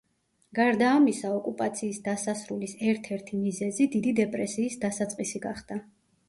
გარდა 0.59 0.85
ამისა, 0.99 1.33
ოკუპაციის 1.41 1.99
დასასრულის 2.07 2.73
ერთ–ერთი 2.93 3.43
მიზეზი 3.43 3.87
დიდი 3.97 4.15
დეპრესიის 4.21 4.81
დასაწყისი 4.87 5.45
გახდა. 5.47 5.81